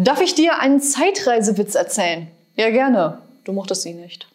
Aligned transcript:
Darf 0.00 0.20
ich 0.20 0.36
dir 0.36 0.60
einen 0.60 0.80
Zeitreisewitz 0.80 1.74
erzählen? 1.74 2.28
Ja, 2.54 2.70
gerne. 2.70 3.18
Du 3.42 3.52
mochtest 3.52 3.82
sie 3.82 3.94
nicht. 3.94 4.28